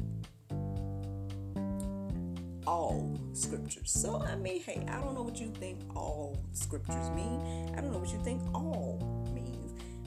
All 2.67 3.19
scriptures. 3.33 3.91
So, 3.91 4.23
I 4.23 4.37
mean, 4.37 4.61
hey, 4.61 4.85
I 4.87 5.01
don't 5.01 5.15
know 5.15 5.23
what 5.23 5.41
you 5.41 5.49
think 5.49 5.79
all 5.97 6.37
scriptures 6.53 7.09
mean. 7.11 7.73
I 7.75 7.81
don't 7.81 7.91
know 7.91 7.99
what 7.99 8.13
you 8.13 8.23
think 8.23 8.43
all 8.55 9.20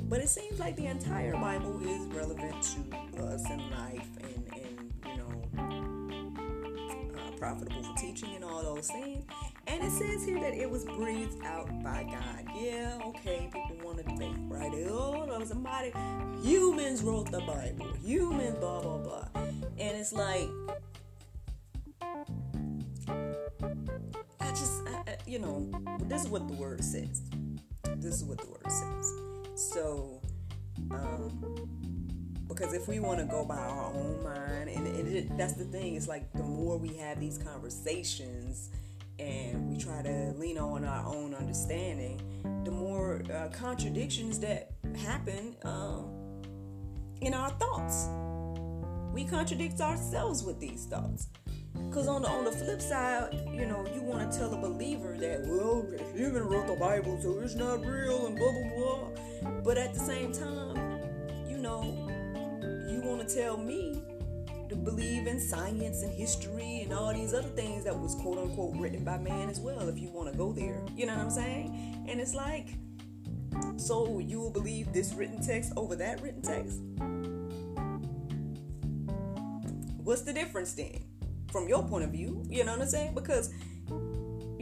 but 0.04 0.20
it 0.20 0.30
seems 0.30 0.60
like 0.60 0.76
the 0.76 0.86
entire 0.86 1.34
Bible 1.34 1.82
is 1.84 2.06
relevant 2.14 2.62
to 2.62 3.24
us 3.24 3.50
in 3.50 3.72
life 3.72 4.08
and, 4.22 4.48
and 4.54 4.94
you 5.06 5.18
know, 5.18 5.44
uh, 7.16 7.32
profitable 7.38 7.84
for 7.84 7.96
teaching 7.98 8.36
and 8.36 8.44
all 8.44 8.64
those 8.64 8.88
things. 8.88 9.26
And 9.68 9.84
it 9.84 9.92
says 9.92 10.26
here 10.26 10.40
that 10.40 10.54
it 10.54 10.70
was 10.70 10.86
breathed 10.86 11.44
out 11.44 11.68
by 11.84 12.04
God. 12.04 12.46
Yeah, 12.56 13.00
okay, 13.06 13.50
people 13.52 13.78
want 13.84 13.98
to 13.98 14.04
debate, 14.04 14.36
right? 14.48 14.72
Oh, 14.90 15.26
no, 15.26 15.44
somebody, 15.46 15.94
humans 16.42 17.02
wrote 17.02 17.32
the 17.32 17.40
Bible. 17.42 17.88
Humans, 18.04 18.58
blah, 18.60 18.82
blah, 18.82 18.98
blah. 18.98 19.28
And 19.36 19.98
it's 19.98 20.14
like, 20.14 20.50
I 24.40 24.50
just, 24.50 24.82
I, 24.88 25.18
you 25.26 25.40
know, 25.40 25.72
this 26.04 26.24
is 26.24 26.30
what 26.30 26.48
the 26.48 26.54
word 26.54 26.84
says. 26.84 27.22
This 27.96 28.16
is 28.16 28.24
what 28.26 28.38
the 28.40 28.48
word 28.48 28.70
says. 28.70 29.23
So, 29.72 30.20
um, 30.92 31.68
because 32.50 32.74
if 32.74 32.88
we 32.88 33.00
want 33.00 33.20
to 33.20 33.26
go 33.26 33.46
by 33.46 33.58
our 33.58 33.94
own 33.94 34.22
mind, 34.22 34.70
and, 34.70 34.88
it, 34.88 35.38
that's 35.38 35.54
the 35.54 35.64
thing, 35.64 35.96
it's 35.96 36.08
like 36.08 36.32
the 36.34 36.44
more 36.44 36.78
we 36.78 36.98
have 36.98 37.20
these 37.20 37.38
conversations 37.38 38.70
and 39.20 39.70
we 39.70 39.78
try 39.78 40.02
to 40.02 40.34
lean 40.38 40.58
on 40.58 40.84
our 40.84 41.06
own 41.06 41.34
understanding, 41.34 42.22
the 42.66 42.72
more 42.72 43.24
uh, 43.34 43.48
contradictions 43.50 44.38
that 44.40 44.72
happen 44.98 45.56
um, 45.64 46.10
in 47.22 47.34
our 47.34 47.52
thoughts. 47.52 48.08
We 49.14 49.24
contradict 49.24 49.80
ourselves 49.80 50.44
with 50.44 50.60
these 50.60 50.86
thoughts. 50.86 51.28
Because 51.74 52.08
on 52.08 52.22
the 52.22 52.28
on 52.28 52.44
the 52.44 52.52
flip 52.52 52.82
side, 52.82 53.34
you 53.52 53.66
know, 53.66 53.86
you 53.94 54.02
want 54.02 54.32
to 54.32 54.38
tell 54.38 54.54
a 54.54 54.58
believer 54.58 55.16
that, 55.20 55.42
well, 55.46 55.88
you 56.16 56.28
even 56.28 56.44
wrote 56.44 56.68
the 56.68 56.76
Bible, 56.76 57.20
so 57.22 57.40
it's 57.40 57.56
not 57.56 57.86
real 57.86 58.28
and 58.28 58.36
blah 58.36 58.52
blah 58.52 58.70
blah. 58.76 59.33
But 59.64 59.78
at 59.78 59.94
the 59.94 60.00
same 60.00 60.32
time, 60.32 61.00
you 61.48 61.58
know, 61.58 61.84
you 62.90 63.02
want 63.02 63.28
to 63.28 63.36
tell 63.36 63.58
me 63.58 64.02
to 64.70 64.76
believe 64.76 65.28
in 65.28 65.40
science 65.40 66.04
and 66.04 66.12
history 66.12 66.82
and 66.84 66.94
all 66.94 67.14
these 67.14 67.34
other 67.34 67.48
things 67.50 67.84
that 67.86 67.98
was 67.98 68.16
quote 68.16 68.38
unquote 68.38 68.76
written 68.78 69.04
by 69.04 69.18
man 69.18 69.50
as 69.50 69.60
well, 69.60 69.88
if 69.88 69.98
you 69.98 70.10
want 70.10 70.32
to 70.32 70.38
go 70.38 70.52
there. 70.52 70.82
You 70.96 71.06
know 71.06 71.16
what 71.16 71.26
I'm 71.26 71.30
saying? 71.30 72.06
And 72.10 72.20
it's 72.20 72.34
like, 72.34 72.70
so 73.78 74.20
you 74.20 74.40
will 74.40 74.52
believe 74.52 74.92
this 74.94 75.14
written 75.14 75.42
text 75.42 75.74
over 75.78 75.96
that 75.96 76.22
written 76.22 76.42
text? 76.42 76.80
What's 80.04 80.24
the 80.24 80.34
difference 80.34 80.74
then? 80.74 81.06
from 81.54 81.70
your 81.70 81.88
point 81.88 82.04
of 82.04 82.10
view. 82.10 82.44
You 82.50 82.66
know 82.66 82.74
what 82.74 82.82
I'm 82.82 82.88
saying? 82.90 83.14
Because 83.14 83.54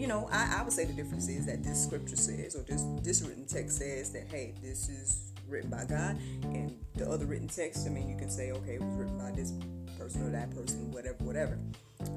you 0.01 0.08
know, 0.08 0.27
I, 0.31 0.58
I 0.58 0.63
would 0.63 0.74
say 0.74 0.86
the 0.86 0.93
difference 0.93 1.29
is 1.29 1.46
that 1.46 1.63
this 1.63 1.84
scripture 1.84 2.15
says, 2.15 2.55
or 2.55 2.63
this 2.63 2.84
this 3.03 3.22
written 3.22 3.46
text 3.46 3.77
says 3.77 4.12
that 4.13 4.24
hey, 4.31 4.55
this 4.60 4.89
is 4.89 5.31
written 5.48 5.70
by 5.70 5.86
God, 5.86 6.17
and 6.43 6.75
the 6.96 7.08
other 7.08 7.27
written 7.27 7.48
text, 7.48 7.86
I 7.86 7.91
mean, 7.91 8.10
you 8.10 8.17
can 8.17 8.31
say 8.31 8.51
okay, 8.51 8.75
it 8.75 8.81
was 8.81 8.96
written 8.96 9.15
by 9.20 9.29
this 9.29 9.53
person 10.00 10.24
or 10.24 10.31
that 10.31 10.50
person, 10.55 10.91
whatever, 10.91 11.17
whatever. 11.20 11.60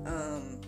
Um, 0.06 0.62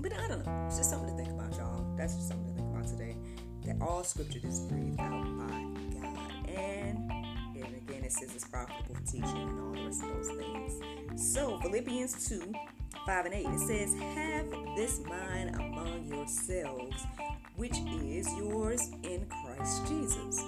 but 0.00 0.12
I 0.12 0.26
don't 0.26 0.44
know. 0.44 0.66
It's 0.66 0.76
just 0.76 0.90
something 0.90 1.16
to 1.16 1.22
think 1.22 1.32
about, 1.32 1.56
y'all. 1.56 1.86
That's 1.96 2.16
just 2.16 2.26
something 2.26 2.48
to 2.48 2.54
think 2.54 2.68
about 2.74 2.88
today. 2.88 3.16
That 3.64 3.80
all 3.80 4.02
scripture 4.02 4.40
is 4.42 4.58
breathed 4.58 4.98
out 4.98 5.38
by 5.38 5.66
God, 6.00 6.48
and 6.48 7.12
and 7.54 7.76
again, 7.76 8.02
it 8.02 8.12
says 8.12 8.34
it's 8.34 8.44
profitable 8.44 8.96
for 8.96 9.02
teaching 9.02 9.22
and 9.22 9.60
all 9.60 9.72
the 9.72 9.84
rest 9.84 10.02
of 10.02 10.08
those 10.16 10.36
things. 10.36 11.32
So 11.32 11.60
Philippians 11.60 12.28
two 12.28 12.52
5 13.06 13.26
and 13.26 13.34
8. 13.34 13.46
It 13.46 13.58
says, 13.60 13.94
Have 13.94 14.50
this 14.76 15.00
mind 15.06 15.54
among 15.56 16.06
yourselves, 16.06 16.96
which 17.56 17.76
is 18.02 18.26
yours 18.34 18.80
in 19.02 19.26
Christ 19.28 19.86
Jesus, 19.86 20.42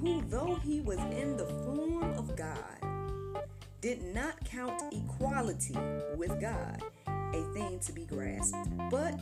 who, 0.00 0.22
though 0.28 0.54
he 0.64 0.80
was 0.80 0.98
in 0.98 1.36
the 1.36 1.46
form 1.46 2.12
of 2.16 2.36
God, 2.36 3.42
did 3.80 4.02
not 4.14 4.42
count 4.44 4.82
equality 4.92 5.76
with 6.16 6.40
God 6.40 6.80
a 7.06 7.42
thing 7.52 7.80
to 7.80 7.92
be 7.92 8.04
grasped, 8.04 8.56
but 8.90 9.20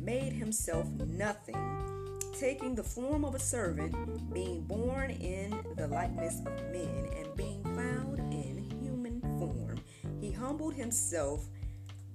made 0.00 0.32
himself 0.32 0.86
nothing, 1.06 2.18
taking 2.38 2.74
the 2.74 2.82
form 2.82 3.24
of 3.24 3.34
a 3.34 3.40
servant, 3.40 3.94
being 4.32 4.62
born 4.62 5.10
in 5.10 5.58
the 5.76 5.88
likeness 5.88 6.40
of 6.40 6.72
men, 6.72 7.08
and 7.16 7.34
being 7.36 7.62
found 7.64 8.18
in 8.32 8.58
human 8.82 9.20
form. 9.38 9.80
He 10.20 10.30
humbled 10.30 10.74
himself 10.74 11.48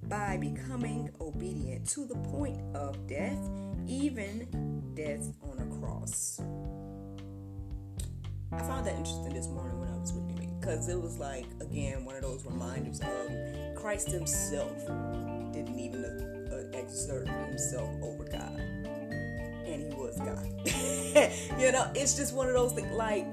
by 0.08 0.36
becoming 0.36 1.10
obedient 1.20 1.88
to 1.90 2.06
the 2.06 2.16
point 2.16 2.60
of 2.74 3.06
death, 3.06 3.38
even 3.86 4.92
death 4.94 5.32
on 5.42 5.58
a 5.58 5.80
cross. 5.80 6.40
I 8.52 8.58
found 8.58 8.86
that 8.86 8.94
interesting 8.96 9.34
this 9.34 9.48
morning 9.48 9.80
when 9.80 9.88
I 9.88 9.96
was 9.98 10.12
reading 10.12 10.42
it 10.42 10.60
because 10.60 10.88
it 10.88 11.00
was 11.00 11.18
like, 11.18 11.46
again, 11.60 12.04
one 12.04 12.14
of 12.14 12.22
those 12.22 12.44
reminders 12.44 13.00
of 13.00 13.76
Christ 13.76 14.10
Himself 14.10 14.76
didn't 15.52 15.78
even 15.78 16.48
uh, 16.52 16.78
exert 16.78 17.28
Himself 17.28 17.90
over 18.02 18.24
God. 18.24 18.58
and 18.58 19.92
he 19.92 19.98
was 19.98 20.16
God. 20.18 20.48
you 21.60 21.72
know, 21.72 21.90
it's 21.94 22.14
just 22.14 22.34
one 22.34 22.46
of 22.46 22.54
those 22.54 22.72
things 22.72 22.92
like 22.92 23.26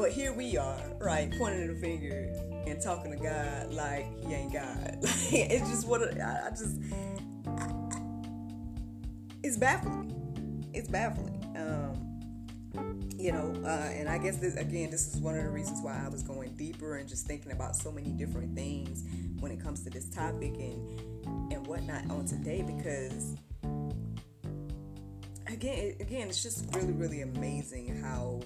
but 0.00 0.12
here 0.12 0.32
we 0.32 0.56
are, 0.56 0.80
right, 0.98 1.30
pointing 1.36 1.66
the 1.66 1.74
finger 1.78 2.32
and 2.66 2.80
talking 2.80 3.10
to 3.10 3.16
God 3.16 3.72
like 3.72 4.06
he 4.26 4.34
ain't 4.34 4.52
God. 4.52 4.98
it's 5.02 5.68
just 5.70 5.86
what 5.86 6.02
I, 6.20 6.46
I 6.46 6.50
just 6.50 6.76
it's 9.42 9.56
baffling. 9.56 10.68
It's 10.72 10.88
baffling. 10.88 11.36
Um, 11.56 13.00
you 13.18 13.32
know, 13.32 13.52
uh, 13.64 13.90
and 13.92 14.08
I 14.08 14.18
guess 14.18 14.36
this 14.36 14.56
again, 14.56 14.90
this 14.90 15.14
is 15.14 15.20
one 15.20 15.36
of 15.36 15.44
the 15.44 15.50
reasons 15.50 15.80
why 15.82 16.00
I 16.04 16.08
was 16.08 16.22
going 16.22 16.54
deeper 16.56 16.96
and 16.96 17.08
just 17.08 17.26
thinking 17.26 17.52
about 17.52 17.76
so 17.76 17.90
many 17.90 18.10
different 18.10 18.54
things 18.54 19.04
when 19.40 19.50
it 19.52 19.60
comes 19.60 19.82
to 19.84 19.90
this 19.90 20.08
topic 20.08 20.54
and 20.54 21.52
and 21.52 21.66
whatnot 21.66 22.10
on 22.10 22.24
today 22.24 22.62
because 22.62 23.36
again, 25.52 25.94
again, 26.00 26.28
it's 26.28 26.42
just 26.42 26.74
really, 26.74 26.92
really 26.92 27.22
amazing 27.22 28.00
how 28.00 28.40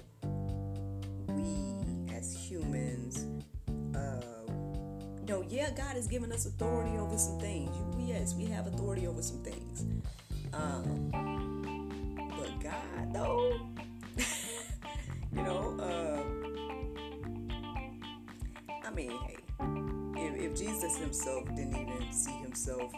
know, 5.25 5.43
yeah, 5.47 5.71
God 5.71 5.95
has 5.95 6.07
given 6.07 6.31
us 6.31 6.45
authority 6.45 6.97
over 6.97 7.17
some 7.17 7.39
things. 7.39 7.75
Yes, 7.97 8.35
we 8.35 8.45
have 8.45 8.67
authority 8.67 9.07
over 9.07 9.21
some 9.21 9.39
things. 9.43 9.85
Um, 10.53 11.09
but 12.37 12.59
God, 12.61 13.13
though, 13.13 13.59
you 15.33 15.41
know, 15.43 15.77
uh, 15.79 16.21
I 18.85 18.91
mean, 18.91 19.11
hey, 19.25 19.37
if, 20.17 20.51
if 20.51 20.57
Jesus 20.57 20.97
himself 20.97 21.45
didn't 21.55 21.75
even 21.75 22.11
see 22.11 22.37
himself 22.37 22.91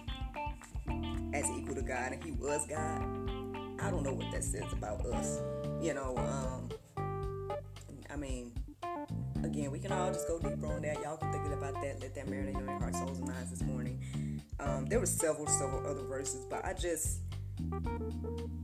as 1.34 1.46
equal 1.58 1.76
to 1.76 1.82
God 1.82 2.14
and 2.14 2.24
he 2.24 2.32
was 2.32 2.66
God, 2.68 3.02
I 3.80 3.90
don't 3.90 4.04
know 4.04 4.14
what 4.14 4.32
that 4.32 4.44
says 4.44 4.72
about 4.74 5.06
us. 5.06 5.40
You 5.82 5.94
know, 5.94 6.18
um, 6.18 6.67
There 14.90 15.00
were 15.00 15.06
several, 15.06 15.48
several 15.48 15.86
other 15.86 16.04
verses, 16.04 16.46
but 16.50 16.64
I 16.64 16.74
just, 16.74 17.20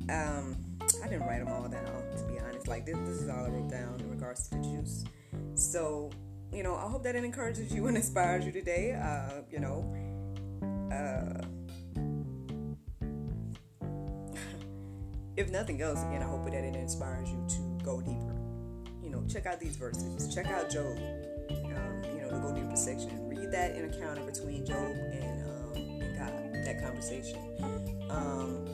um, 0.09 0.55
I 1.03 1.07
didn't 1.09 1.27
write 1.27 1.39
them 1.39 1.49
all 1.49 1.67
down 1.67 1.85
to 2.17 2.23
be 2.23 2.39
honest. 2.39 2.67
Like 2.67 2.85
this, 2.85 2.97
this 2.99 3.21
is 3.21 3.29
all 3.29 3.45
I 3.45 3.49
wrote 3.49 3.69
down 3.69 3.99
in 3.99 4.09
regards 4.09 4.47
to 4.47 4.55
the 4.55 4.61
juice. 4.63 5.03
So, 5.55 6.11
you 6.51 6.63
know, 6.63 6.75
I 6.75 6.87
hope 6.89 7.03
that 7.03 7.15
it 7.15 7.25
encourages 7.25 7.73
you 7.73 7.87
and 7.87 7.97
inspires 7.97 8.45
you 8.45 8.53
today. 8.53 8.93
Uh, 8.93 9.41
you 9.51 9.59
know, 9.59 9.83
uh, 10.93 11.41
if 15.35 15.51
nothing 15.51 15.81
else, 15.81 16.01
again, 16.03 16.23
I 16.23 16.25
hope 16.25 16.45
that 16.45 16.53
it 16.53 16.75
inspires 16.75 17.29
you 17.29 17.45
to 17.49 17.79
go 17.83 17.99
deeper. 17.99 18.35
You 19.03 19.09
know, 19.09 19.25
check 19.27 19.45
out 19.45 19.59
these 19.59 19.75
verses. 19.75 20.33
Check 20.33 20.47
out 20.47 20.69
Job. 20.69 20.85
Um, 20.85 22.01
you 22.15 22.21
know, 22.21 22.29
the 22.29 22.39
go 22.39 22.53
deeper 22.55 22.77
section. 22.77 23.27
Read 23.27 23.51
that 23.51 23.75
in 23.75 23.83
encounter 23.85 24.23
between 24.23 24.65
Job 24.65 24.77
and, 24.77 25.42
conversation. 26.83 27.39
Um, 28.09 28.67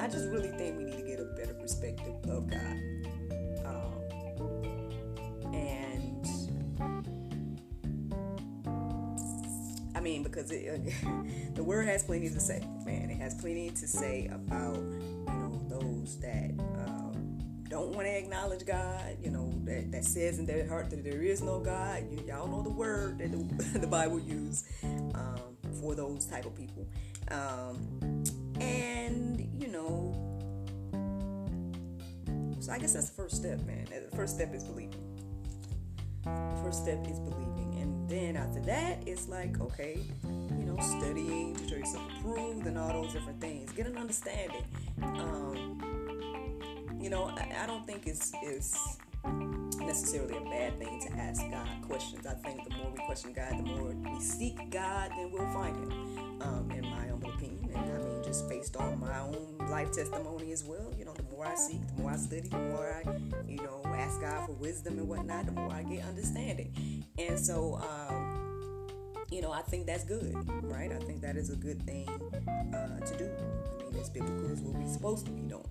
I 0.00 0.08
just 0.08 0.28
really 0.28 0.50
think 0.50 0.78
we 0.78 0.84
need 0.84 0.98
to 0.98 1.02
get 1.02 1.20
a 1.20 1.24
better 1.24 1.54
perspective 1.54 2.14
of 2.28 2.48
God. 2.48 2.78
Um, 3.66 5.52
and 5.52 6.26
I 9.94 10.00
mean, 10.00 10.22
because 10.22 10.50
it, 10.50 10.80
the 11.54 11.64
word 11.64 11.86
has 11.88 12.04
plenty 12.04 12.28
to 12.28 12.40
say, 12.40 12.62
man. 12.84 13.10
It 13.10 13.18
has 13.20 13.34
plenty 13.34 13.70
to 13.70 13.88
say 13.88 14.28
about 14.32 14.76
you 14.76 15.24
know 15.26 15.60
those 15.68 16.18
that 16.20 16.52
um, 16.86 17.38
don't 17.68 17.88
want 17.94 18.06
to 18.06 18.16
acknowledge 18.16 18.64
God. 18.64 19.16
You 19.22 19.30
know 19.32 19.52
that, 19.64 19.90
that 19.90 20.04
says 20.04 20.38
in 20.38 20.46
their 20.46 20.68
heart 20.68 20.90
that 20.90 21.02
there 21.02 21.22
is 21.22 21.42
no 21.42 21.58
God. 21.58 22.04
You, 22.10 22.24
y'all 22.28 22.46
know 22.46 22.62
the 22.62 22.70
word 22.70 23.18
that 23.18 23.32
the, 23.32 23.78
the 23.80 23.86
Bible 23.88 24.20
uses 24.20 24.64
for 25.86 25.94
those 25.94 26.26
type 26.26 26.44
of 26.44 26.54
people. 26.56 26.86
Um, 27.30 28.24
and 28.60 29.48
you 29.56 29.68
know, 29.68 30.14
so 32.60 32.72
I 32.72 32.78
guess 32.78 32.94
that's 32.94 33.08
the 33.08 33.14
first 33.14 33.36
step, 33.36 33.64
man. 33.64 33.86
The 33.86 34.16
first 34.16 34.34
step 34.34 34.52
is 34.54 34.64
believing. 34.64 35.02
The 36.24 36.60
first 36.62 36.82
step 36.82 37.06
is 37.08 37.20
believing, 37.20 37.78
and 37.80 38.08
then 38.08 38.36
after 38.36 38.60
that, 38.62 38.98
it's 39.06 39.28
like 39.28 39.60
okay, 39.60 39.98
you 40.24 40.64
know, 40.64 40.76
studying 40.80 41.54
to 41.54 41.68
show 41.68 41.76
yourself 41.76 42.02
approved 42.18 42.66
and 42.66 42.76
all 42.76 43.02
those 43.02 43.12
different 43.12 43.40
things. 43.40 43.70
Get 43.72 43.86
an 43.86 43.96
understanding. 43.96 44.64
Um, 45.02 45.78
you 47.00 47.10
know, 47.10 47.26
I, 47.36 47.62
I 47.62 47.66
don't 47.66 47.86
think 47.86 48.08
it's 48.08 48.32
it's 48.42 48.98
necessarily 49.86 50.36
a 50.36 50.40
bad 50.40 50.78
thing 50.78 51.00
to 51.06 51.12
ask 51.16 51.40
God 51.50 51.68
questions. 51.82 52.26
I 52.26 52.34
think 52.34 52.68
the 52.68 52.74
more 52.76 52.90
we 52.90 53.04
question 53.06 53.32
God, 53.32 53.52
the 53.52 53.62
more 53.62 53.94
we 53.94 54.20
seek 54.20 54.70
God, 54.70 55.10
then 55.16 55.30
we'll 55.32 55.52
find 55.52 55.76
Him. 55.76 55.92
Um, 56.38 56.70
in 56.70 56.82
my 56.82 57.06
humble 57.06 57.30
opinion, 57.30 57.70
and 57.74 57.92
I 57.92 57.96
mean, 57.96 58.22
just 58.22 58.46
based 58.46 58.76
on 58.76 59.00
my 59.00 59.20
own 59.20 59.56
life 59.70 59.90
testimony 59.90 60.52
as 60.52 60.64
well. 60.64 60.92
You 60.98 61.06
know, 61.06 61.14
the 61.14 61.22
more 61.22 61.46
I 61.46 61.54
seek, 61.54 61.80
the 61.86 62.02
more 62.02 62.10
I 62.10 62.16
study, 62.16 62.42
the 62.42 62.58
more 62.58 63.02
I, 63.04 63.10
you 63.48 63.56
know, 63.56 63.80
ask 63.86 64.20
God 64.20 64.46
for 64.46 64.52
wisdom 64.52 64.98
and 64.98 65.08
whatnot, 65.08 65.46
the 65.46 65.52
more 65.52 65.72
I 65.72 65.82
get 65.82 66.04
understanding. 66.04 67.04
And 67.18 67.38
so, 67.38 67.80
um, 67.82 68.86
you 69.30 69.40
know, 69.40 69.50
I 69.50 69.62
think 69.62 69.86
that's 69.86 70.04
good, 70.04 70.34
right? 70.62 70.92
I 70.92 70.98
think 70.98 71.22
that 71.22 71.36
is 71.36 71.50
a 71.50 71.56
good 71.56 71.82
thing 71.86 72.08
uh, 72.74 73.00
to 73.04 73.16
do. 73.16 73.30
I 73.80 73.90
mean, 73.90 74.00
as 74.00 74.10
biblical 74.10 74.52
as 74.52 74.60
what 74.60 74.74
we're 74.74 74.92
supposed 74.92 75.26
to 75.26 75.32
be 75.32 75.40
doing. 75.40 75.64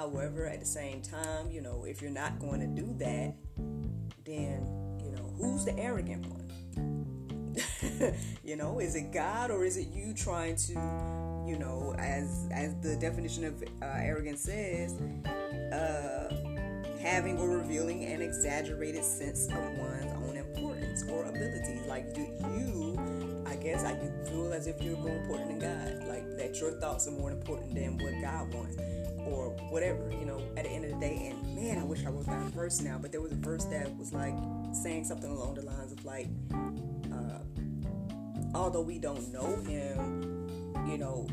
However, 0.00 0.46
at 0.46 0.60
the 0.60 0.66
same 0.66 1.02
time, 1.02 1.50
you 1.50 1.60
know, 1.60 1.84
if 1.84 2.00
you're 2.00 2.10
not 2.10 2.38
going 2.38 2.60
to 2.60 2.66
do 2.66 2.94
that, 3.00 3.34
then, 4.24 4.66
you 5.04 5.12
know, 5.12 5.30
who's 5.36 5.66
the 5.66 5.78
arrogant 5.78 6.26
one? 6.26 7.54
you 8.42 8.56
know, 8.56 8.78
is 8.78 8.94
it 8.94 9.12
God 9.12 9.50
or 9.50 9.62
is 9.62 9.76
it 9.76 9.88
you 9.88 10.14
trying 10.14 10.56
to, 10.56 10.72
you 11.46 11.58
know, 11.58 11.94
as 11.98 12.48
as 12.50 12.74
the 12.80 12.96
definition 12.96 13.44
of 13.44 13.62
uh, 13.62 13.84
arrogance 13.98 14.40
says, 14.40 14.94
uh, 15.70 16.34
having 17.02 17.36
or 17.36 17.58
revealing 17.58 18.02
an 18.06 18.22
exaggerated 18.22 19.04
sense 19.04 19.48
of 19.48 19.76
one's 19.76 20.12
own 20.24 20.38
importance 20.38 21.04
or 21.10 21.26
abilities? 21.26 21.84
Like, 21.86 22.14
do 22.14 22.22
you, 22.22 23.19
I 23.50 23.56
guess, 23.56 23.84
I 23.84 23.96
feel 24.28 24.52
as 24.52 24.68
if 24.68 24.80
you're 24.80 24.96
more 24.96 25.16
important 25.16 25.48
than 25.48 25.58
God, 25.58 26.08
like 26.08 26.36
that 26.36 26.60
your 26.60 26.70
thoughts 26.72 27.08
are 27.08 27.12
more 27.12 27.32
important 27.32 27.74
than 27.74 27.98
what 27.98 28.14
God 28.22 28.54
wants 28.54 28.76
or 29.26 29.50
whatever, 29.70 30.08
you 30.10 30.24
know, 30.24 30.40
at 30.56 30.64
the 30.64 30.70
end 30.70 30.84
of 30.84 30.92
the 30.92 31.00
day. 31.00 31.32
And 31.32 31.56
man, 31.56 31.78
I 31.78 31.84
wish 31.84 32.06
I 32.06 32.10
wrote 32.10 32.26
down 32.26 32.50
verse 32.52 32.80
now, 32.80 32.96
but 32.98 33.10
there 33.10 33.20
was 33.20 33.32
a 33.32 33.36
verse 33.36 33.64
that 33.66 33.94
was 33.96 34.12
like 34.12 34.34
saying 34.72 35.04
something 35.04 35.30
along 35.30 35.54
the 35.54 35.62
lines 35.62 35.90
of 35.90 36.04
like, 36.04 36.28
uh, 37.12 37.40
although 38.54 38.82
we 38.82 38.98
don't 38.98 39.32
know 39.32 39.56
him, 39.62 40.52
you 40.88 40.96
know, 40.96 41.26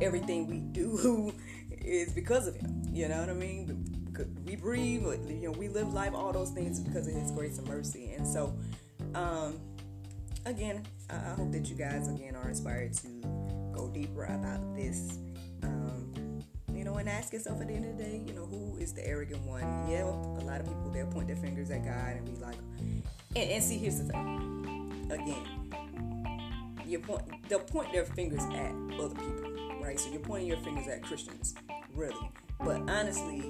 everything 0.00 0.48
we 0.48 0.58
do 0.58 1.32
is 1.70 2.12
because 2.12 2.48
of 2.48 2.56
him. 2.56 2.82
You 2.92 3.08
know 3.08 3.20
what 3.20 3.30
I 3.30 3.34
mean? 3.34 3.84
We 4.44 4.56
breathe, 4.56 5.04
you 5.28 5.42
know, 5.42 5.52
we 5.52 5.68
live 5.68 5.92
life, 5.92 6.14
all 6.14 6.32
those 6.32 6.50
things 6.50 6.80
because 6.80 7.06
of 7.06 7.14
his 7.14 7.30
grace 7.30 7.58
and 7.58 7.68
mercy. 7.68 8.12
And 8.16 8.26
so, 8.26 8.56
um, 9.14 9.60
again, 10.44 10.82
I 11.10 11.34
hope 11.36 11.52
that 11.52 11.68
you 11.68 11.74
guys 11.74 12.08
again 12.08 12.36
are 12.36 12.48
inspired 12.48 12.92
to 12.94 13.08
go 13.72 13.88
deeper 13.88 14.24
about 14.24 14.74
this. 14.76 15.18
Um, 15.62 16.42
you 16.72 16.84
know, 16.84 16.96
and 16.96 17.08
ask 17.08 17.32
yourself 17.32 17.60
at 17.60 17.68
the 17.68 17.74
end 17.74 17.84
of 17.86 17.96
the 17.96 18.04
day, 18.04 18.22
you 18.26 18.34
know, 18.34 18.46
who 18.46 18.76
is 18.78 18.92
the 18.92 19.06
arrogant 19.06 19.42
one? 19.42 19.62
Yeah, 19.90 20.04
a 20.04 20.44
lot 20.44 20.60
of 20.60 20.66
people 20.66 20.90
they'll 20.92 21.06
point 21.06 21.26
their 21.26 21.36
fingers 21.36 21.70
at 21.70 21.84
God 21.84 22.16
and 22.16 22.24
be 22.24 22.44
like, 22.44 22.56
and, 23.34 23.50
and 23.50 23.62
see, 23.62 23.78
here's 23.78 23.98
the 23.98 24.04
thing. 24.04 25.08
Again, 25.10 25.68
you 26.86 26.98
point 26.98 27.22
they'll 27.48 27.60
point 27.60 27.92
their 27.92 28.04
fingers 28.04 28.42
at 28.54 28.72
other 29.00 29.14
people, 29.14 29.80
right? 29.82 29.98
So 29.98 30.10
you're 30.10 30.20
pointing 30.20 30.48
your 30.48 30.58
fingers 30.58 30.88
at 30.88 31.02
Christians, 31.02 31.54
really. 31.94 32.30
But 32.60 32.88
honestly, 32.90 33.40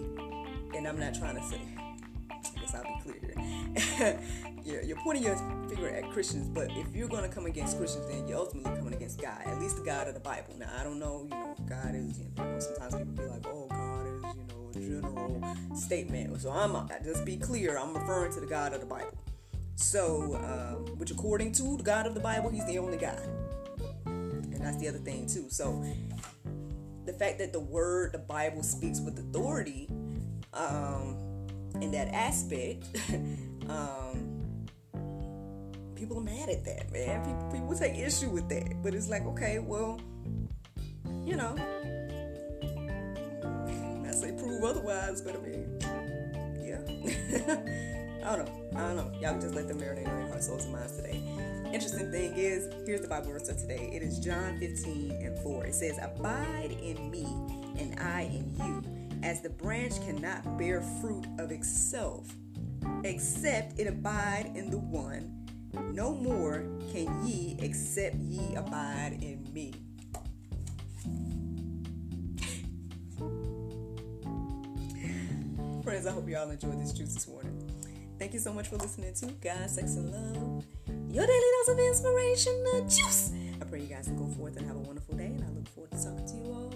and 0.75 0.87
I'm 0.87 0.99
not 0.99 1.15
trying 1.15 1.37
to 1.37 1.43
say, 1.43 1.61
Clear. 4.69 4.83
you're, 4.85 4.97
pointing 4.97 5.25
your 5.25 5.37
finger 5.69 5.89
at 5.89 6.11
Christians, 6.11 6.49
but 6.49 6.71
if 6.73 6.95
you're 6.95 7.09
going 7.09 7.23
to 7.23 7.29
come 7.29 7.47
against 7.47 7.79
Christians, 7.79 8.07
then 8.09 8.27
you're 8.29 8.39
ultimately 8.39 8.77
coming 8.77 8.95
against 8.95 9.21
God, 9.21 9.41
at 9.47 9.59
least 9.59 9.77
the 9.77 9.85
God 9.85 10.09
of 10.09 10.15
the 10.15 10.21
Bible. 10.21 10.55
Now, 10.59 10.71
I 10.79 10.85
don't 10.85 10.99
know, 10.99 11.23
you 11.25 11.31
know, 11.31 11.55
God 11.69 11.95
is, 11.95 12.19
you 12.19 12.27
know, 12.37 12.59
sometimes 12.59 12.95
people 12.95 13.15
be 13.15 13.31
like, 13.31 13.47
oh, 13.47 13.67
God 13.71 14.07
is, 14.77 14.87
you 14.87 15.01
know, 15.01 15.01
a 15.09 15.41
general 15.41 15.57
statement. 15.75 16.41
So 16.41 16.51
I'm, 16.51 16.89
just 17.05 17.25
be 17.25 17.37
clear, 17.37 17.79
I'm 17.79 17.95
referring 17.95 18.33
to 18.35 18.41
the 18.41 18.47
God 18.47 18.75
of 18.75 18.81
the 18.81 18.87
Bible. 18.87 19.17
So, 19.77 20.35
um, 20.35 20.99
which 20.99 21.11
according 21.11 21.53
to 21.53 21.77
the 21.77 21.83
God 21.83 22.07
of 22.07 22.15
the 22.15 22.21
Bible, 22.21 22.51
he's 22.51 22.67
the 22.67 22.79
only 22.79 22.97
God. 22.97 23.21
And 24.05 24.61
that's 24.61 24.79
the 24.79 24.89
other 24.89 24.99
thing, 24.99 25.27
too. 25.27 25.47
So, 25.49 25.85
the 27.05 27.13
fact 27.13 27.39
that 27.39 27.53
the 27.53 27.61
word, 27.61 28.13
the 28.13 28.19
Bible 28.19 28.63
speaks 28.63 29.01
with 29.01 29.19
authority 29.19 29.89
um, 30.53 31.17
in 31.81 31.91
that 31.93 32.09
aspect, 32.15 32.87
um, 33.69 34.67
people 35.95 36.19
are 36.19 36.25
mad 36.25 36.49
at 36.49 36.65
that, 36.65 36.93
man. 36.93 37.25
People, 37.25 37.51
people 37.53 37.79
take 37.79 37.99
issue 37.99 38.31
with 38.31 38.49
that. 38.49 38.83
But 38.83 38.95
it's 38.95 39.09
like, 39.09 39.25
okay, 39.27 39.59
well, 39.59 40.01
you 41.25 41.37
know, 41.37 41.57
move 44.59 44.71
otherwise, 44.71 45.21
but 45.21 45.37
I 45.37 45.41
mean, 45.41 45.79
yeah. 46.61 46.81
I 48.29 48.37
don't 48.37 48.47
know. 48.47 48.79
I 48.79 48.81
don't 48.81 48.97
know. 48.97 49.13
Y'all 49.21 49.41
just 49.41 49.55
let 49.55 49.69
them 49.69 49.81
marinate 49.81 50.09
on 50.09 50.19
your 50.19 50.29
heart, 50.29 50.43
souls, 50.43 50.65
and 50.65 50.73
minds 50.73 50.97
today. 50.97 51.23
Interesting 51.73 52.11
thing 52.11 52.35
is, 52.35 52.69
here's 52.87 53.01
the 53.01 53.09
Bible 53.09 53.33
verse 53.33 53.49
of 53.49 53.59
today. 53.59 53.91
It 53.93 54.03
is 54.03 54.19
John 54.19 54.59
15 54.59 55.13
and 55.13 55.39
4. 55.39 55.67
It 55.67 55.75
says, 55.75 55.99
Abide 56.03 56.77
in 56.83 57.11
me, 57.11 57.25
and 57.79 57.99
I 58.01 58.23
in 58.23 58.55
you, 58.59 58.98
as 59.23 59.41
the 59.41 59.51
branch 59.51 59.95
cannot 60.05 60.59
bear 60.59 60.83
fruit 61.01 61.27
of 61.39 61.51
itself, 61.51 62.27
except 63.05 63.79
it 63.79 63.87
abide 63.87 64.53
in 64.55 64.71
the 64.71 64.79
one. 64.79 65.35
No 65.93 66.15
more 66.15 66.65
can 66.93 67.27
ye 67.27 67.57
except 67.61 68.17
ye 68.17 68.55
abide 68.55 69.19
in 69.21 69.47
me. 69.53 69.75
Friends, 75.83 76.07
I 76.07 76.13
hope 76.13 76.29
y'all 76.29 76.51
enjoyed 76.51 76.81
this 76.81 76.93
juice 76.93 77.15
this 77.15 77.29
morning. 77.29 77.71
Thank 78.19 78.35
you 78.35 78.41
so 78.41 78.53
much 78.53 78.69
for 78.69 78.77
listening 78.77 79.15
to 79.15 79.27
God, 79.41 79.71
Sex, 79.71 79.95
and 79.95 80.11
Love, 80.11 80.65
your 81.11 81.27
daily 81.27 81.41
dose 81.59 81.69
of 81.69 81.79
inspiration, 81.79 82.53
the 82.65 82.81
juice. 82.83 83.33
I 83.61 83.65
pray 83.65 83.81
you 83.81 83.87
guys 83.87 84.07
can 84.07 84.17
go 84.17 84.27
forth 84.35 84.57
and 84.57 84.67
have 84.67 84.77
a 84.77 84.81
wonderful 84.81 85.17
day, 85.17 85.27
and 85.27 85.45
I 85.45 85.49
look 85.49 85.69
forward 85.69 85.93
to 85.93 85.97
talking 86.03 86.27
to 86.27 86.35
you 86.35 86.53
all 86.53 86.68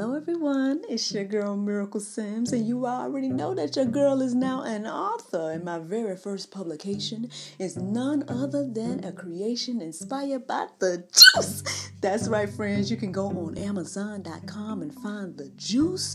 everyone. 0.00 0.82
It's 0.90 1.10
your 1.12 1.24
girl 1.24 1.56
Miracle 1.56 2.00
Sims, 2.00 2.52
and 2.52 2.68
you 2.68 2.86
already 2.86 3.30
know 3.30 3.54
that 3.54 3.76
your 3.76 3.86
girl 3.86 4.20
is 4.20 4.34
now 4.34 4.62
an 4.62 4.86
author. 4.86 5.52
And 5.52 5.64
my 5.64 5.78
very 5.78 6.16
first 6.18 6.50
publication 6.50 7.30
is 7.58 7.78
none 7.78 8.22
other 8.28 8.68
than 8.68 9.02
a 9.04 9.12
creation 9.12 9.80
inspired 9.80 10.46
by 10.46 10.66
the 10.80 11.08
juice. 11.12 11.90
That's 12.02 12.28
right, 12.28 12.48
friends. 12.48 12.90
You 12.90 12.98
can 12.98 13.10
go 13.10 13.28
on 13.28 13.56
Amazon.com 13.56 14.82
and 14.82 14.94
find 14.94 15.38
the 15.38 15.48
juice 15.56 16.14